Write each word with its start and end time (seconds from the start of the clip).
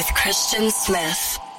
With 0.00 0.14
Christian 0.14 0.70
Smith. 0.70 1.49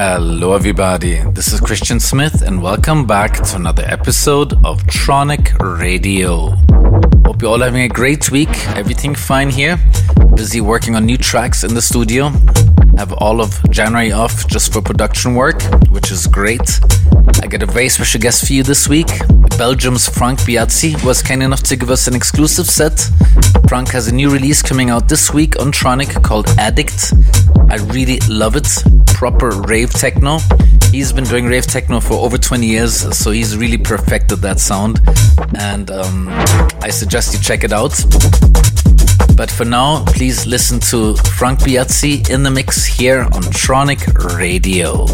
Hello, 0.00 0.52
everybody. 0.52 1.16
This 1.32 1.52
is 1.52 1.58
Christian 1.58 1.98
Smith, 1.98 2.42
and 2.42 2.62
welcome 2.62 3.04
back 3.04 3.42
to 3.42 3.56
another 3.56 3.82
episode 3.84 4.52
of 4.64 4.80
Tronic 4.84 5.58
Radio. 5.58 6.50
Hope 7.26 7.42
you're 7.42 7.50
all 7.50 7.58
having 7.58 7.82
a 7.82 7.88
great 7.88 8.30
week. 8.30 8.48
Everything 8.76 9.16
fine 9.16 9.50
here. 9.50 9.76
Busy 10.36 10.60
working 10.60 10.94
on 10.94 11.04
new 11.04 11.16
tracks 11.16 11.64
in 11.64 11.74
the 11.74 11.82
studio. 11.82 12.28
Have 12.96 13.12
all 13.14 13.40
of 13.40 13.60
January 13.72 14.12
off 14.12 14.46
just 14.46 14.72
for 14.72 14.80
production 14.80 15.34
work, 15.34 15.60
which 15.90 16.12
is 16.12 16.28
great. 16.28 16.78
I 17.42 17.48
got 17.48 17.64
a 17.64 17.66
very 17.66 17.88
special 17.88 18.20
guest 18.20 18.46
for 18.46 18.52
you 18.52 18.62
this 18.62 18.88
week. 18.88 19.08
Belgium's 19.58 20.08
Frank 20.08 20.38
Biazzi 20.42 21.04
was 21.04 21.22
kind 21.22 21.42
enough 21.42 21.64
to 21.64 21.74
give 21.74 21.90
us 21.90 22.06
an 22.06 22.14
exclusive 22.14 22.66
set. 22.66 23.00
Frank 23.68 23.88
has 23.88 24.06
a 24.06 24.14
new 24.14 24.30
release 24.30 24.62
coming 24.62 24.90
out 24.90 25.08
this 25.08 25.34
week 25.34 25.58
on 25.58 25.72
Tronic 25.72 26.22
called 26.22 26.46
Addict. 26.56 27.12
I 27.68 27.78
really 27.92 28.20
love 28.28 28.54
it. 28.54 28.68
Proper 29.18 29.50
rave 29.50 29.92
techno. 29.92 30.38
He's 30.92 31.12
been 31.12 31.24
doing 31.24 31.46
rave 31.46 31.66
techno 31.66 31.98
for 31.98 32.14
over 32.14 32.38
20 32.38 32.64
years, 32.64 33.18
so 33.18 33.32
he's 33.32 33.56
really 33.56 33.76
perfected 33.76 34.38
that 34.42 34.60
sound. 34.60 35.00
And 35.58 35.90
um, 35.90 36.28
I 36.82 36.90
suggest 36.90 37.34
you 37.34 37.40
check 37.40 37.64
it 37.64 37.72
out. 37.72 38.00
But 39.36 39.50
for 39.50 39.64
now, 39.64 40.04
please 40.04 40.46
listen 40.46 40.78
to 40.92 41.16
Frank 41.16 41.58
Biazzi 41.58 42.30
in 42.30 42.44
the 42.44 42.50
mix 42.52 42.84
here 42.84 43.22
on 43.22 43.42
Tronic 43.50 44.36
Radio. 44.38 45.06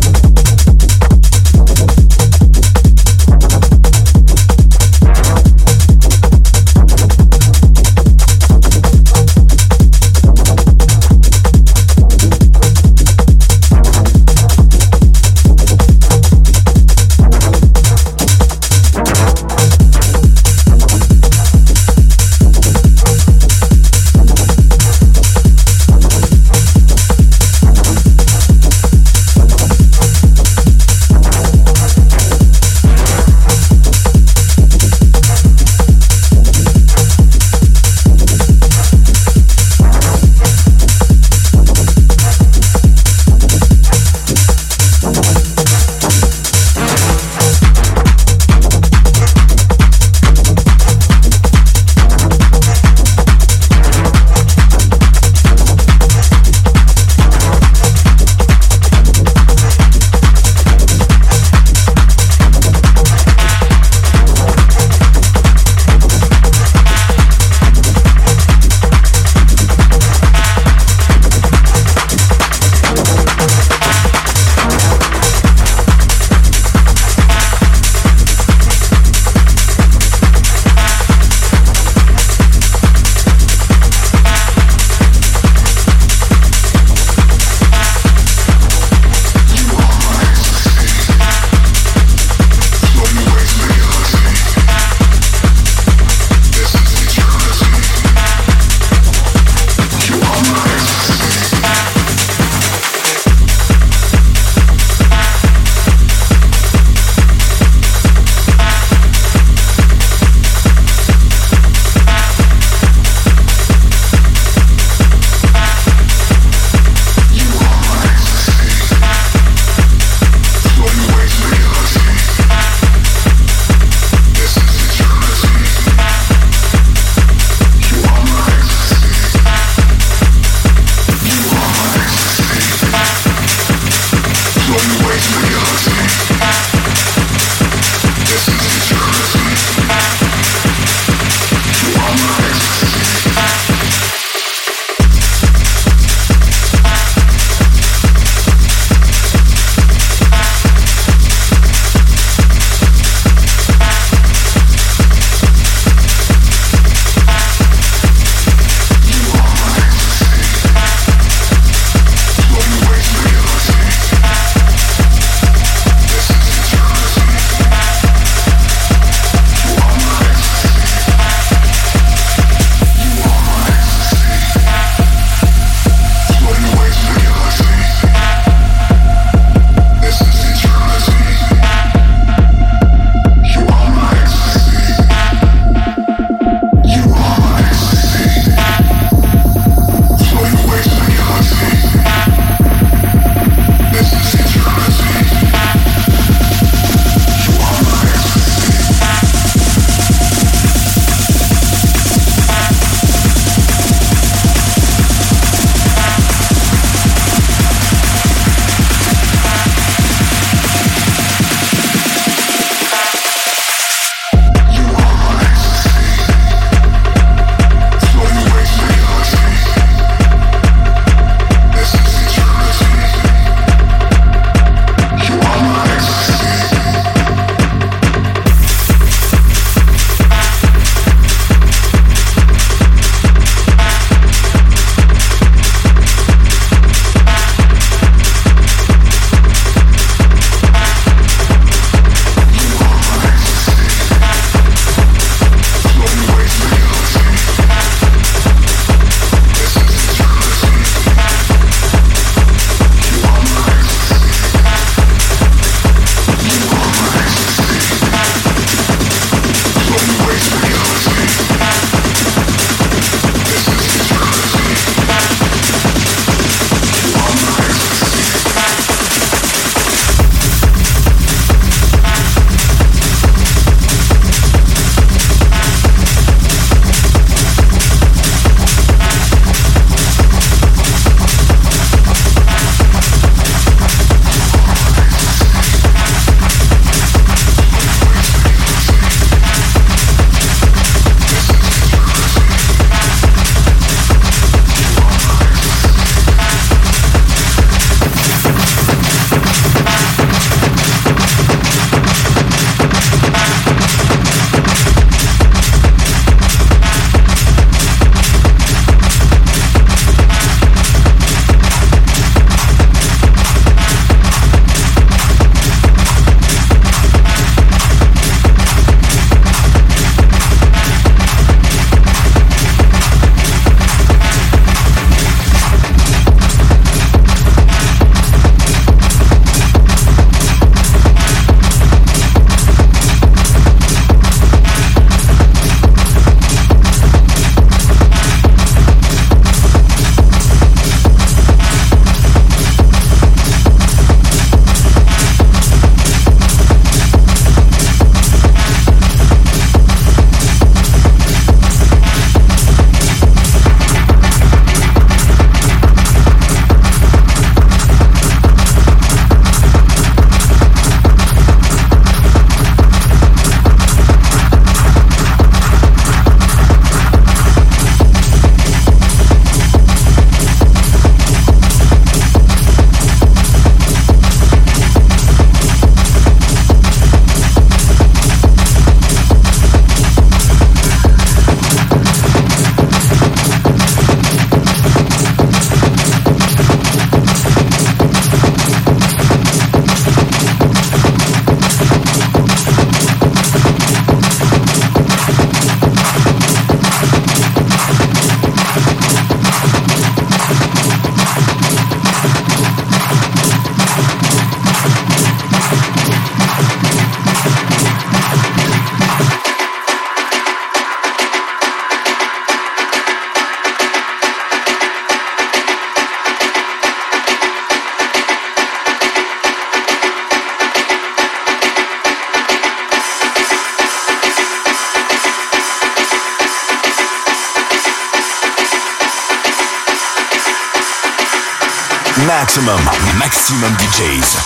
Maximum 433.45 433.77
DJs. 433.77 434.39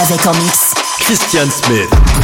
Avec 0.00 0.26
en 0.26 0.32
mix 0.32 0.72
Christian 0.98 1.50
Smith. 1.50 2.23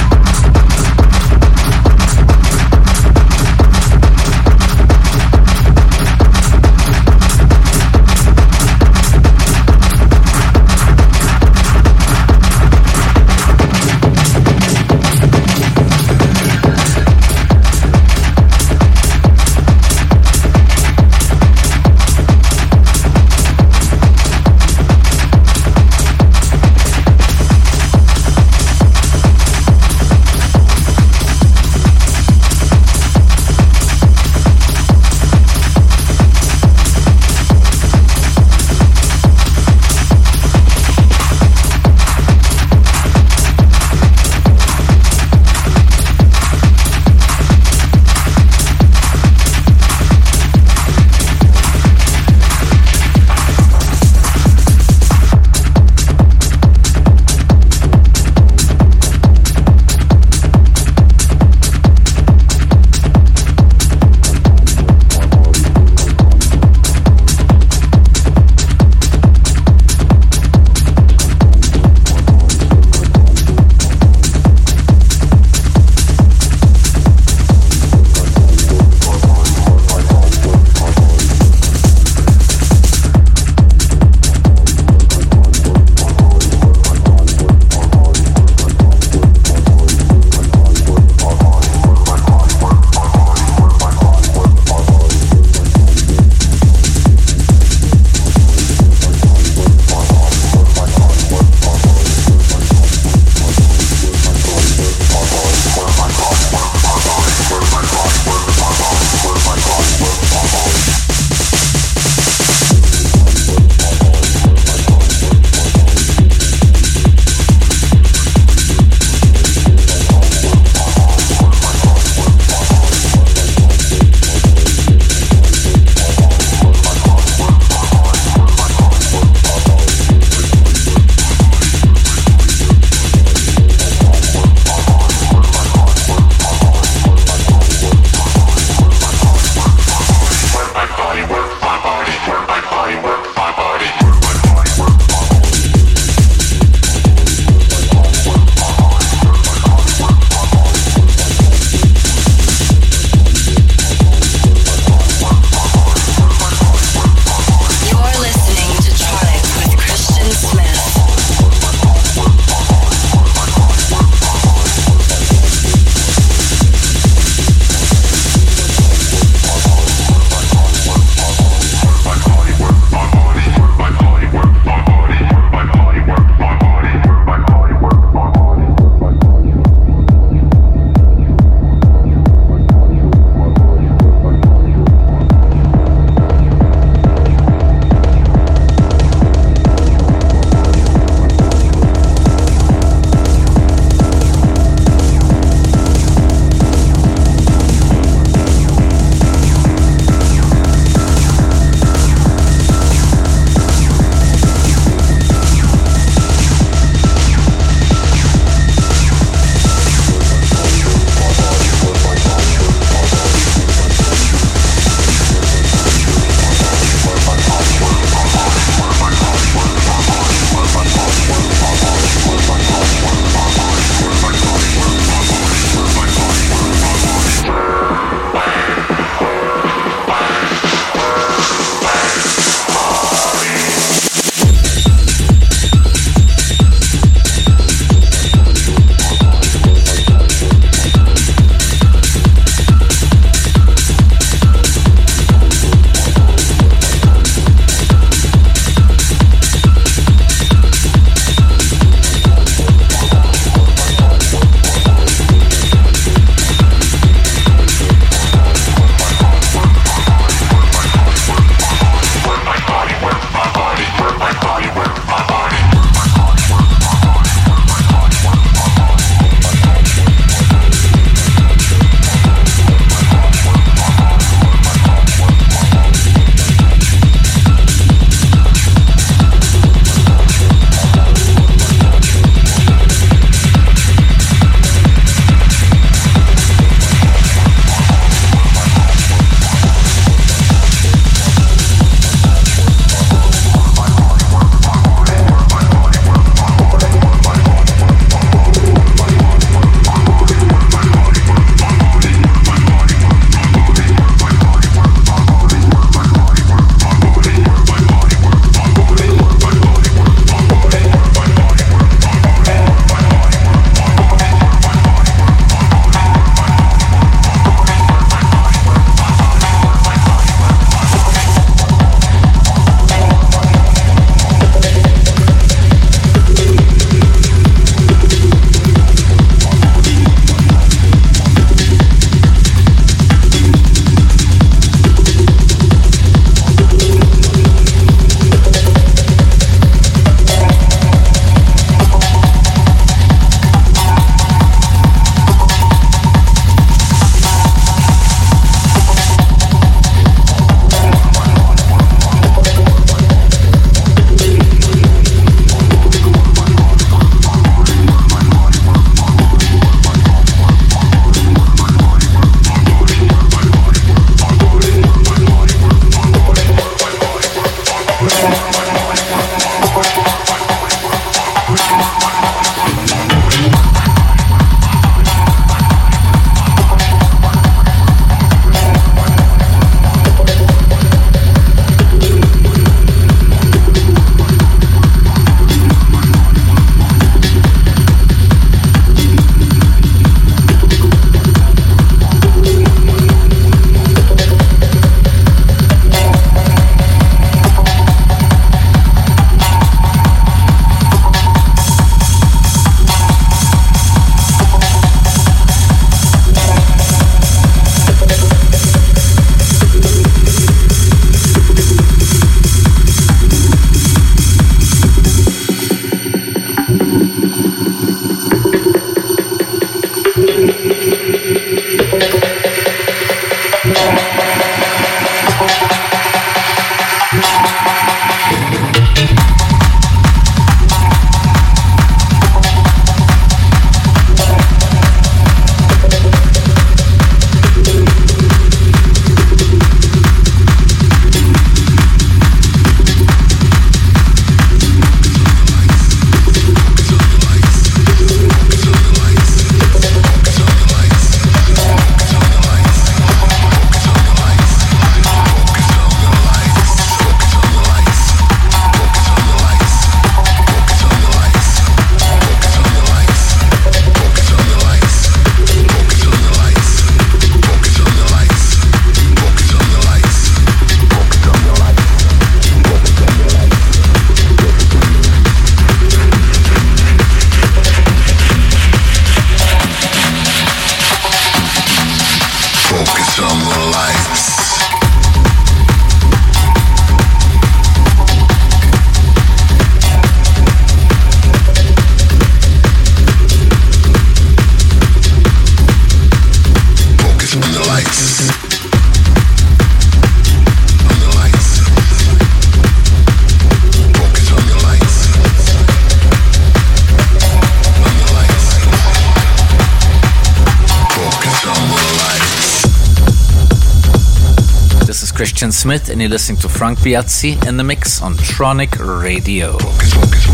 Christian 515.41 515.53
Smith, 515.53 515.89
and 515.89 516.03
you're 516.03 516.11
listening 516.11 516.37
to 516.41 516.50
Frank 516.50 516.81
Biazzi 516.81 517.49
in 517.49 517.57
the 517.57 517.65
mix 517.65 518.03
on 518.03 518.13
Tronic 518.13 518.76
Radio. 518.79 519.57
Focus, 519.57 519.95
focus, 519.95 520.26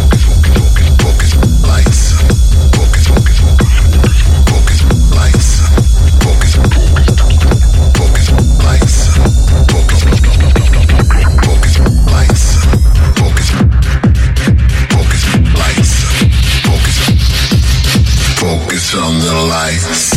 focus, 1.00 1.62
lights. 1.62 2.26
on 18.98 19.18
the 19.18 19.34
lights. 19.50 20.15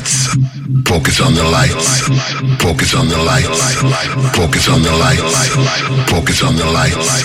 It's 0.00 0.27
focus 0.84 1.20
on 1.20 1.34
the 1.34 1.44
lights, 1.44 2.02
focus 2.60 2.94
on 2.94 3.08
the 3.08 3.16
lights, 3.18 3.74
focus 4.36 4.68
on 4.68 4.82
the 4.82 4.92
lights, 4.92 5.48
focus 6.10 6.42
on 6.42 6.56
the 6.56 6.64
lights, 6.68 7.22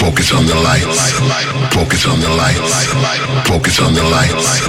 focus 0.00 0.32
on 0.32 0.44
the 0.46 0.54
lights, 0.60 1.12
focus 1.72 2.06
on 2.06 2.20
the 2.20 2.28
lights, 2.36 2.86
focus 3.48 3.80
on 3.80 3.92
the 3.94 4.04
lights, 4.04 4.60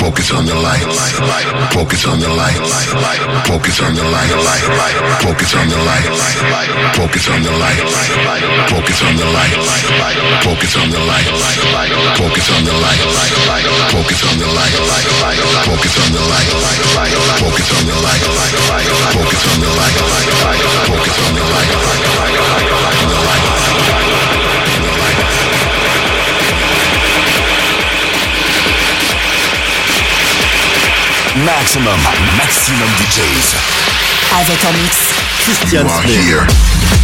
focus 0.00 0.30
on 0.32 0.46
the 0.46 0.54
lights, 0.54 0.98
focus 1.70 2.04
on 2.04 2.18
the 2.18 2.28
lights, 2.28 2.72
focus 3.46 3.78
on 3.78 3.88
the 3.90 3.98
lights, 4.02 4.34
focus 5.22 5.54
on 5.54 5.68
the 5.68 5.78
lights, 5.78 6.24
focus 6.96 7.28
on 7.30 7.42
the 7.42 7.54
lights, 7.54 8.02
focus 8.72 8.98
on 8.98 9.06
the 9.12 9.26
lights, 9.30 9.62
focus 10.42 10.74
on 10.76 10.90
the 10.90 11.02
lights, 11.02 11.42
focus 12.18 12.50
on 12.50 12.64
the 12.64 12.74
lights, 12.82 13.16
focus 13.92 14.22
on 14.22 14.38
the 14.38 14.46
lights, 14.46 14.90
focus 15.66 15.94
on 16.02 16.12
the 16.12 16.20
lights. 16.20 17.11
Maxximum, 31.44 31.98
maxximum 32.36 32.88
DJs. 32.98 33.56
Avec 34.38 34.64
en 34.64 34.72
mix, 34.74 34.96
Christian 35.40 35.88
Slayer. 36.02 37.01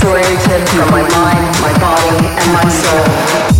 disoriented 0.00 0.68
from 0.68 0.90
my 0.90 1.02
mind, 1.08 1.60
my 1.60 1.78
body, 1.78 2.26
and 2.26 2.52
my 2.52 2.68
soul. 2.68 3.59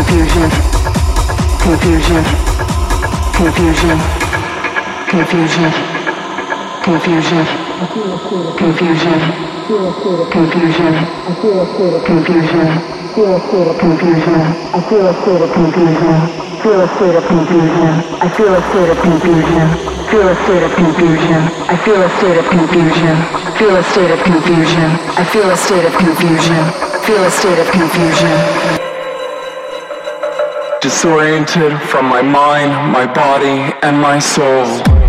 confusion. 0.00 0.48
Confusion. 1.60 2.24
Of 3.20 3.52
confusion. 5.04 5.70
Feel 9.68 9.84
a 9.84 9.92
state 10.00 10.20
of 10.20 10.30
confusion. 10.30 10.94
I 11.20 11.36
feel 11.36 11.60
a 11.60 11.66
state 11.68 11.92
of 11.92 12.04
confusion. 12.04 12.68
Feel 13.12 13.34
a 13.34 13.40
state 13.44 13.68
of 13.68 13.76
confusion. 13.76 14.40
I 18.20 18.28
feel 18.32 18.54
a 18.54 18.62
state 18.72 18.88
of 18.88 18.96
confusion. 19.02 19.68
Feel 20.08 20.28
a 20.28 20.34
state 20.44 20.62
of 20.64 20.72
confusion. 20.74 21.40
I 21.68 21.76
feel 21.76 22.00
a 22.00 22.10
state 22.16 22.38
of 22.38 22.48
confusion. 22.48 23.16
Feel 23.58 23.76
a 23.76 23.82
state 23.84 24.10
of 24.10 24.22
confusion. 24.24 24.88
I 25.20 25.24
feel 25.28 25.50
a 25.50 25.56
state 25.56 25.84
of 25.84 25.92
confusion. 25.92 26.64
Feel 27.04 27.22
a 27.24 27.30
state 27.30 27.58
of 27.58 27.70
confusion. 27.70 28.79
Disoriented 30.80 31.78
from 31.90 32.06
my 32.06 32.22
mind, 32.22 32.72
my 32.90 33.04
body, 33.04 33.70
and 33.82 34.00
my 34.00 34.18
soul. 34.18 34.99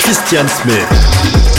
Christian 0.00 0.48
Smith. 0.48 1.55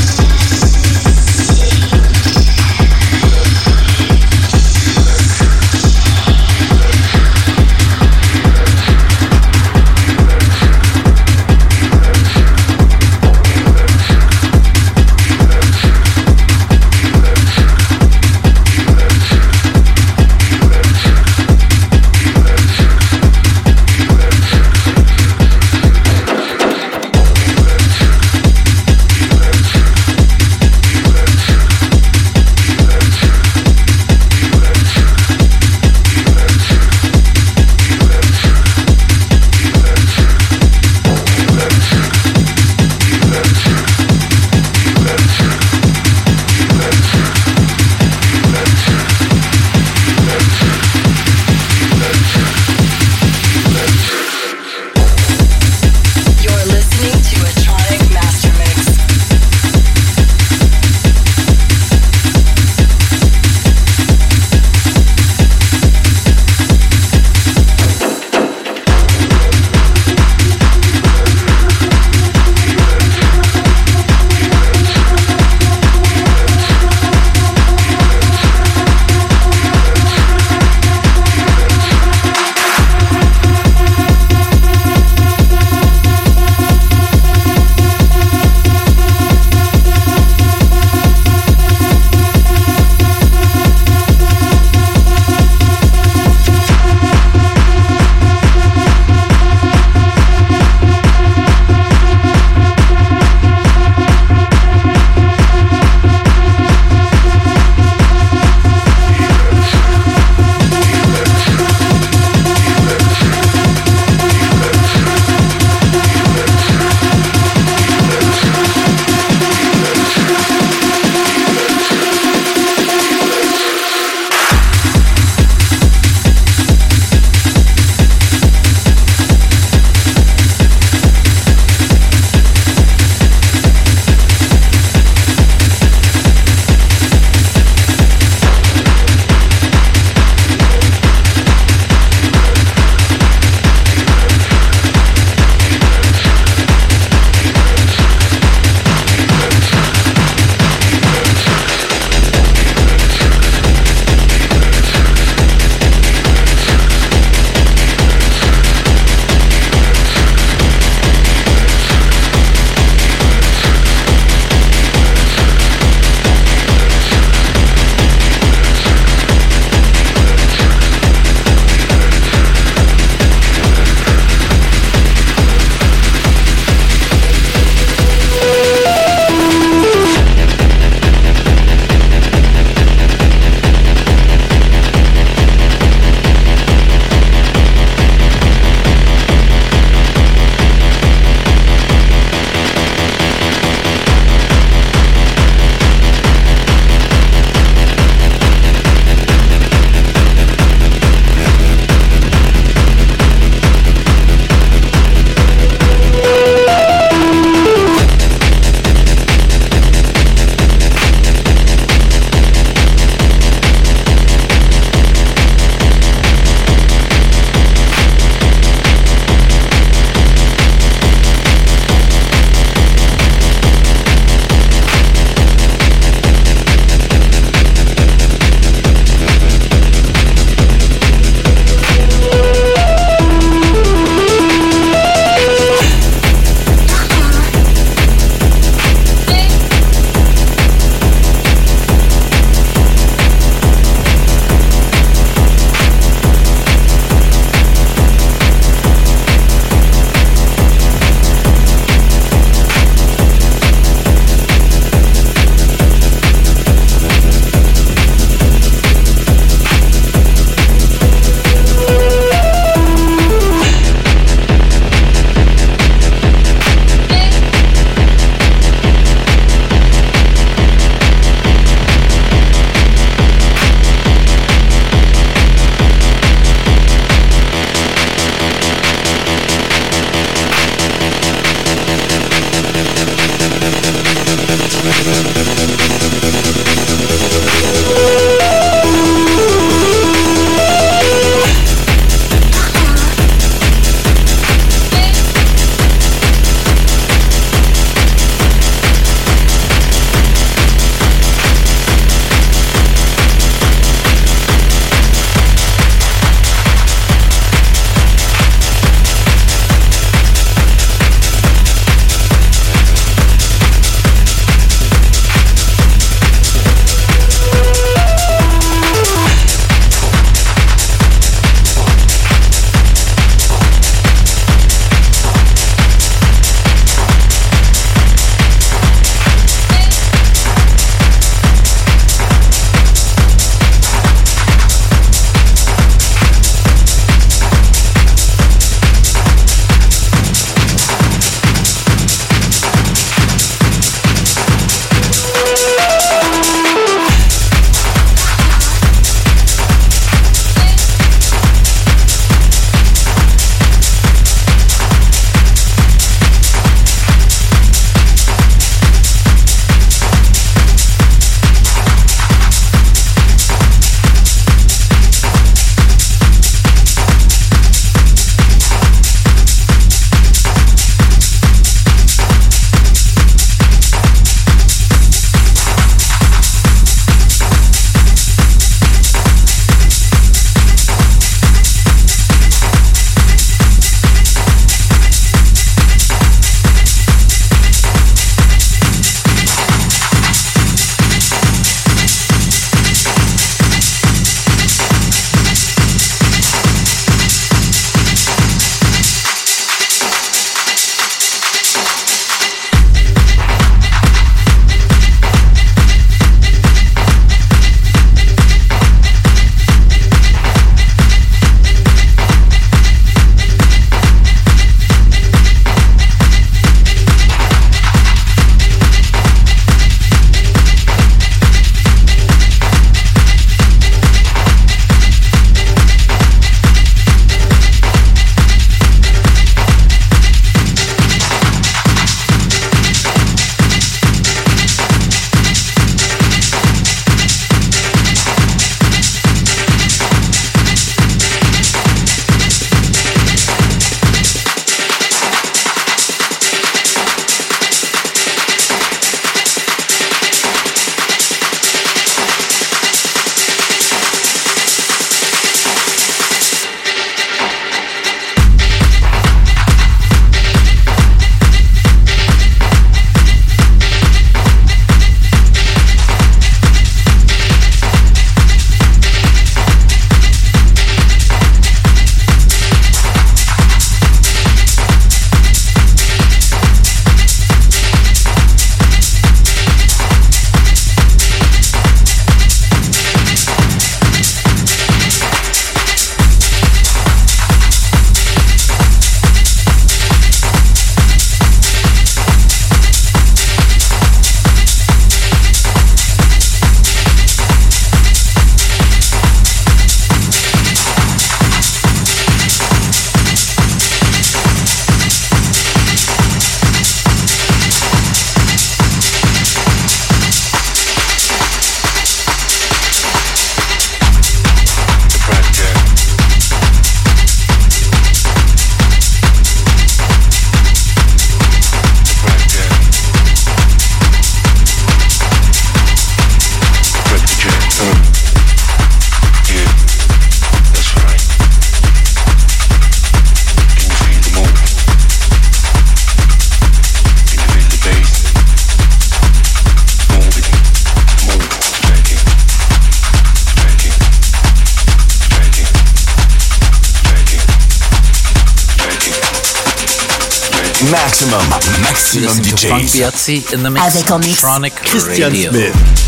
DJs. 553.28 553.54
In 553.54 553.64
the 553.64 553.70
mix. 553.70 553.86
Avec 553.86 554.12
en 554.12 554.20
mix 554.20 554.42
Christian 554.84 555.28
Radio. 555.28 555.52
Smith. 555.52 556.07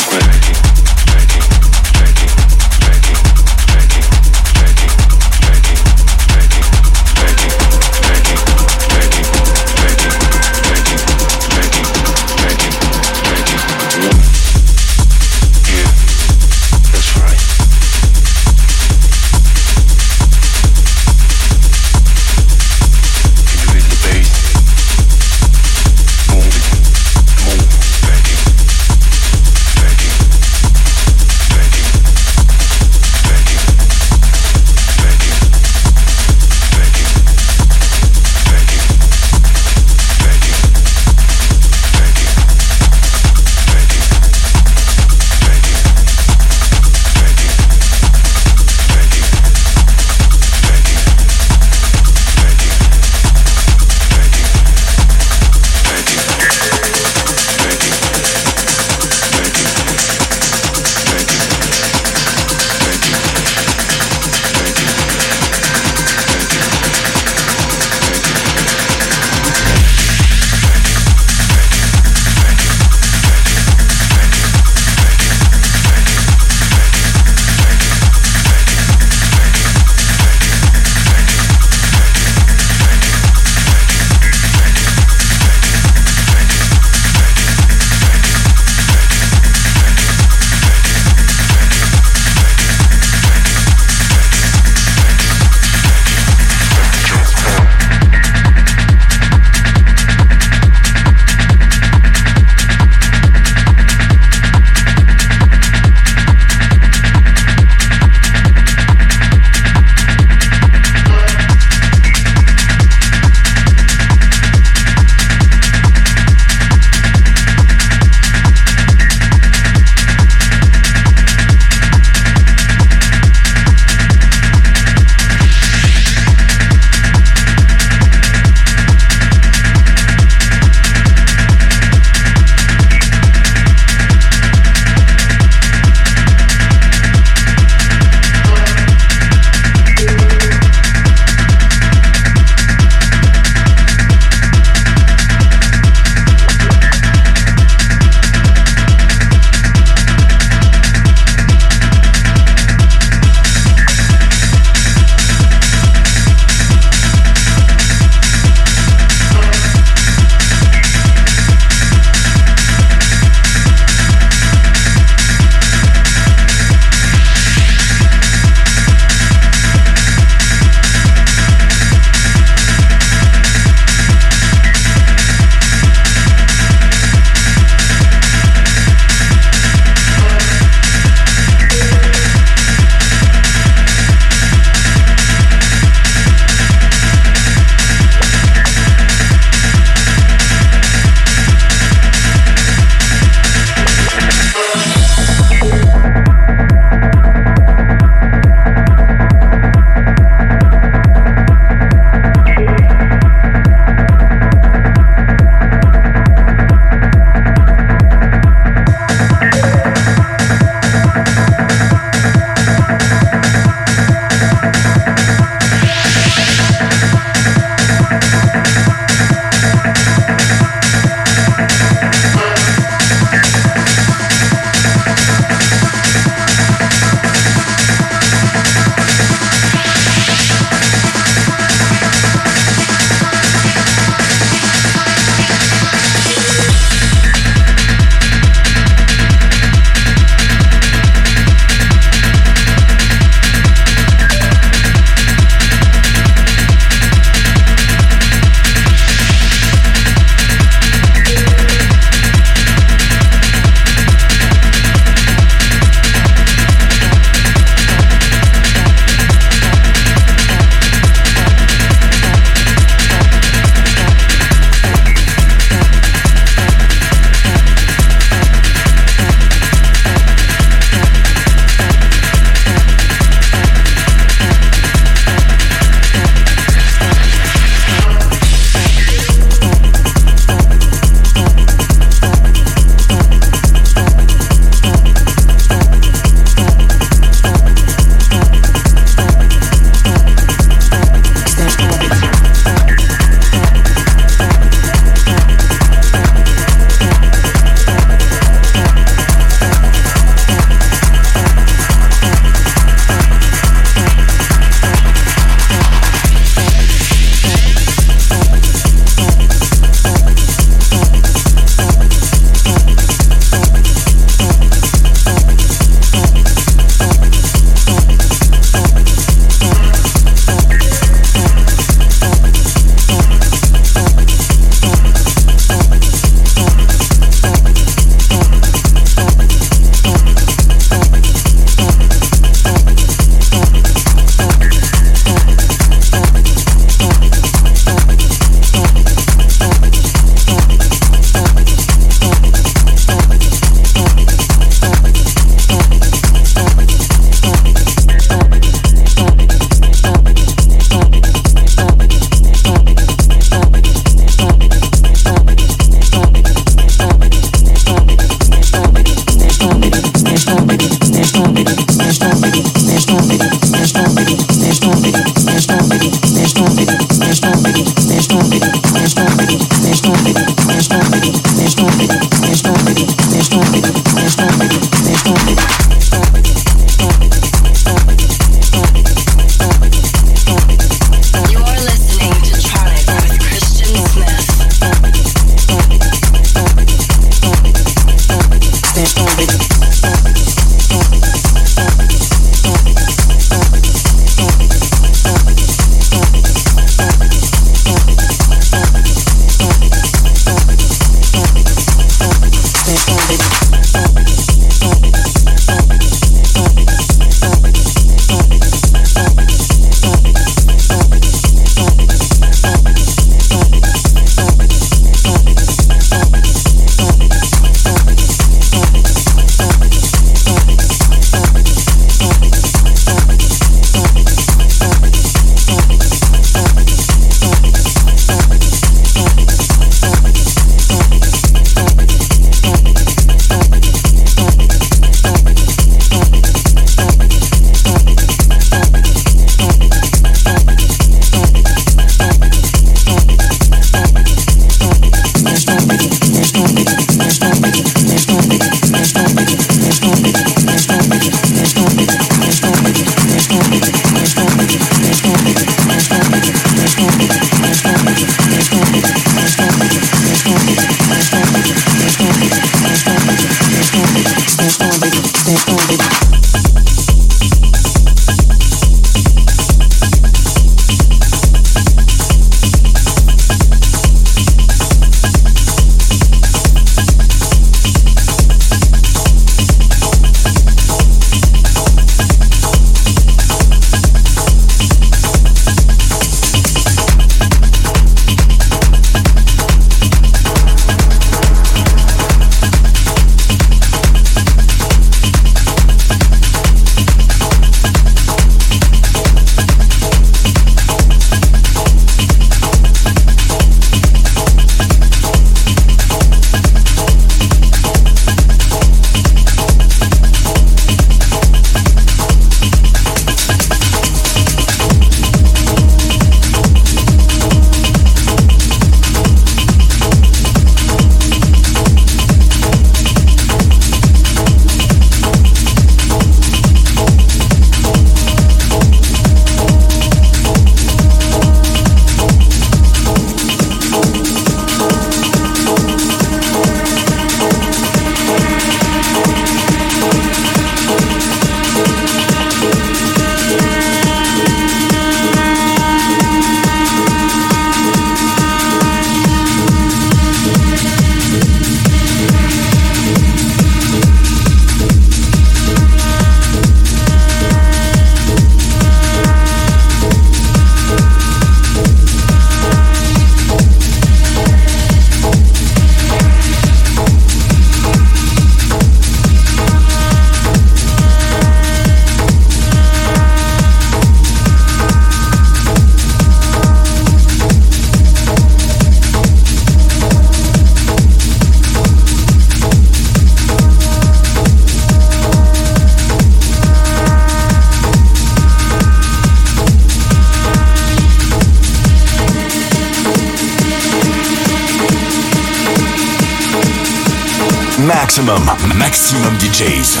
Maximum, 598.90 599.38
DJs. 599.38 600.00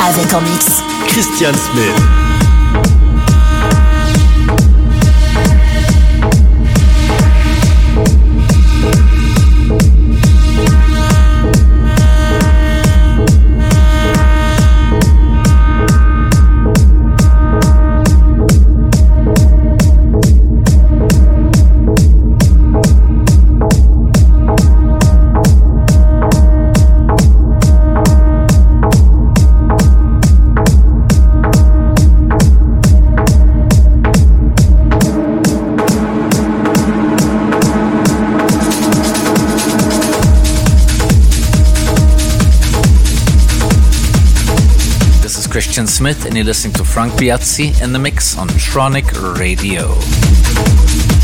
Avec 0.00 0.32
en 0.32 0.40
mix. 0.40 0.82
Christian 1.06 1.52
Smith. 1.52 2.25
Christian 45.76 45.94
Smith, 45.94 46.24
and 46.24 46.34
you're 46.34 46.46
listening 46.46 46.72
to 46.72 46.84
Frank 46.84 47.12
Piazzi 47.12 47.82
in 47.82 47.92
the 47.92 47.98
mix 47.98 48.38
on 48.38 48.48
Tronic 48.48 49.38
Radio. 49.38 51.15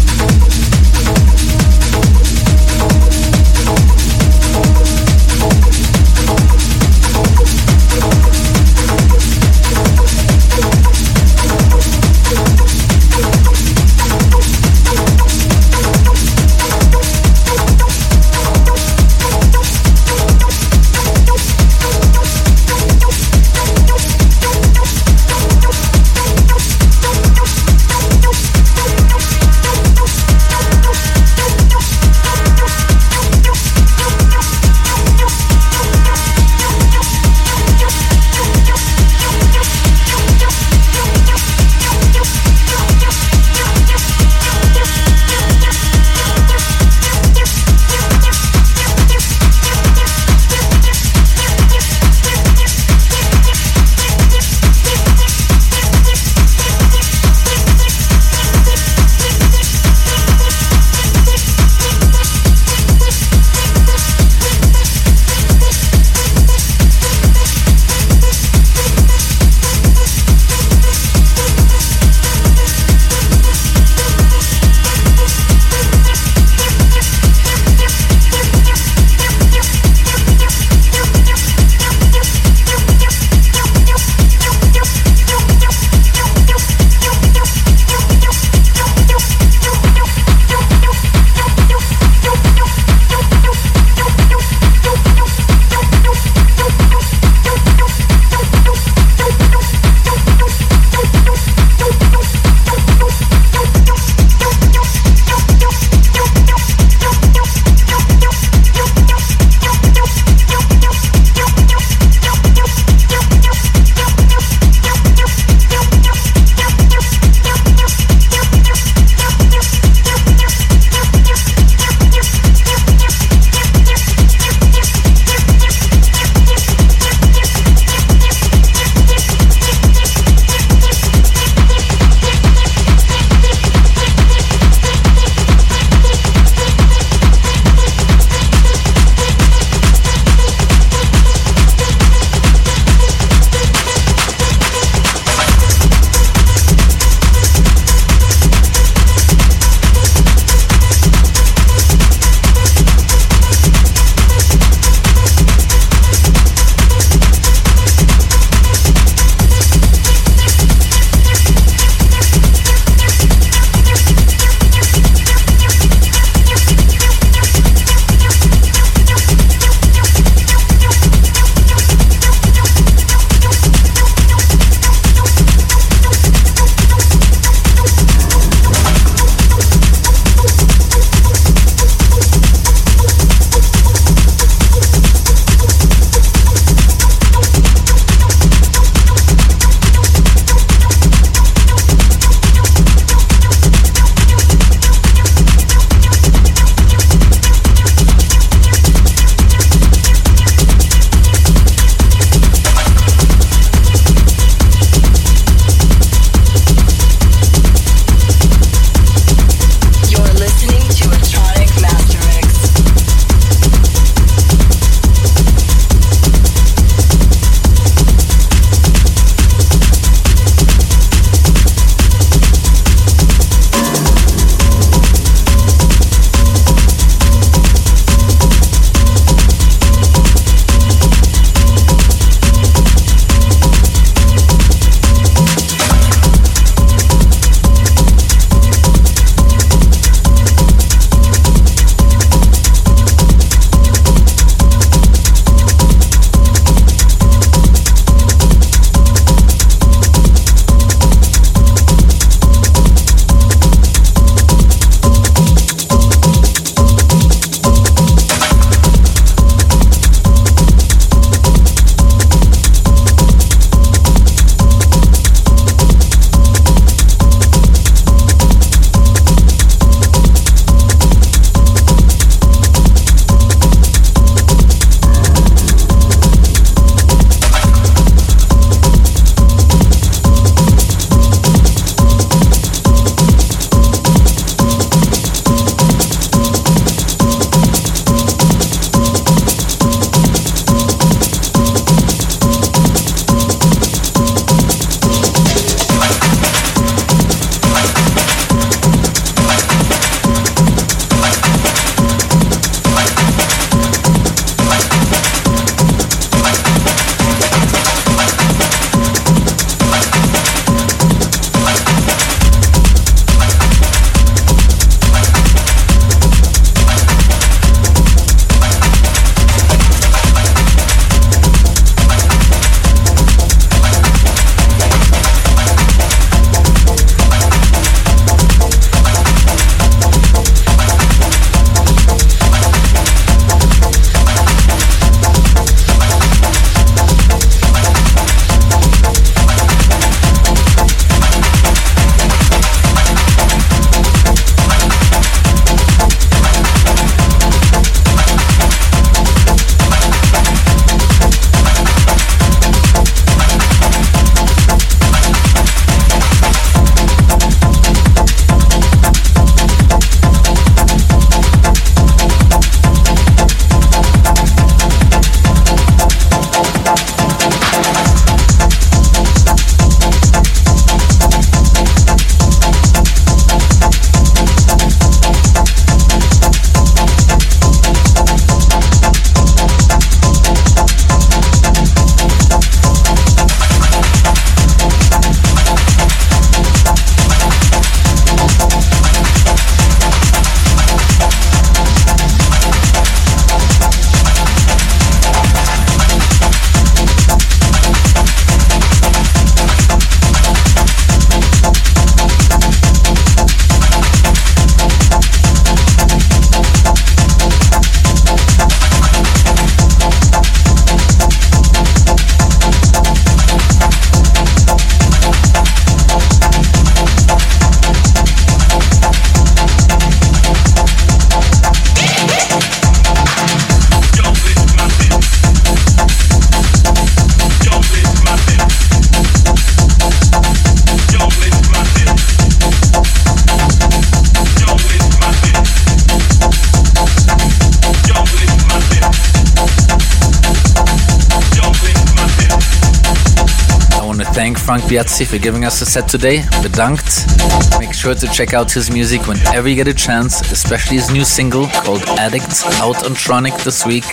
For 444.93 445.39
giving 445.39 445.65
us 445.65 445.81
a 445.81 445.87
set 445.87 446.07
today. 446.07 446.41
Bedankt. 446.61 447.81
Make 447.81 447.95
sure 447.95 448.15
to 448.15 448.27
check 448.29 448.53
out 448.53 448.71
his 448.71 448.91
music 448.91 449.27
whenever 449.27 449.67
you 449.67 449.75
get 449.75 449.89
a 449.89 449.95
chance, 449.95 450.43
especially 450.53 450.97
his 450.97 451.11
new 451.11 451.25
single 451.25 451.67
called 451.67 452.03
Addict 452.19 452.63
out 452.75 453.03
on 453.07 453.13
Tronic 453.13 453.65
this 453.65 453.87
week. 453.87 454.05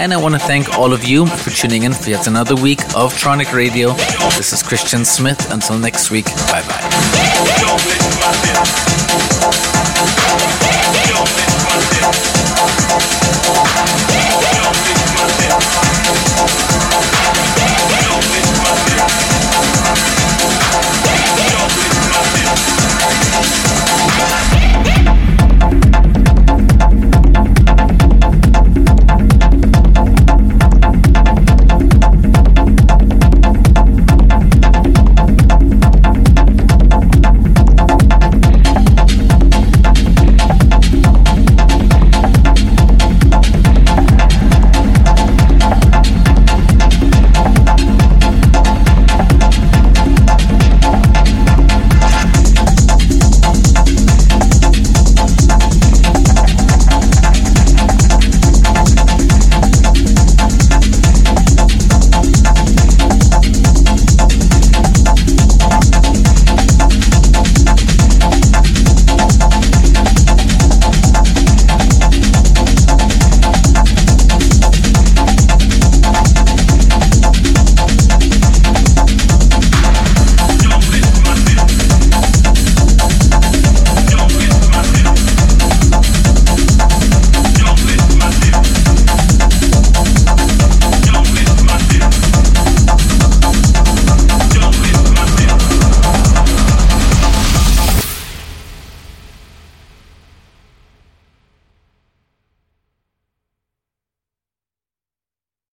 And 0.00 0.12
I 0.12 0.16
want 0.16 0.34
to 0.34 0.40
thank 0.40 0.76
all 0.76 0.92
of 0.92 1.04
you 1.04 1.26
for 1.26 1.50
tuning 1.50 1.84
in 1.84 1.92
for 1.92 2.10
yet 2.10 2.26
another 2.26 2.56
week 2.56 2.80
of 2.96 3.14
Tronic 3.14 3.52
Radio. 3.52 3.92
This 4.36 4.52
is 4.52 4.64
Christian 4.64 5.04
Smith. 5.04 5.52
Until 5.52 5.78
next 5.78 6.10
week, 6.10 6.24
bye 6.24 6.64
bye. 6.66 7.96